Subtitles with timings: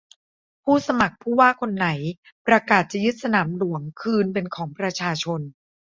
[0.63, 1.89] ผู้สมัครผู้ว่าคนไหน
[2.47, 5.41] ประกาศจะยึดสนามหลวงคืนเป็นของประชาชน